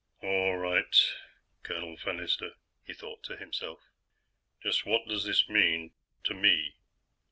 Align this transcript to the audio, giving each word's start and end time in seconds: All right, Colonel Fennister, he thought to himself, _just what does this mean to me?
All 0.23 0.57
right, 0.57 0.99
Colonel 1.61 1.95
Fennister, 1.95 2.53
he 2.83 2.91
thought 2.91 3.21
to 3.25 3.37
himself, 3.37 3.81
_just 4.65 4.83
what 4.83 5.07
does 5.07 5.25
this 5.25 5.47
mean 5.47 5.91
to 6.23 6.33
me? 6.33 6.73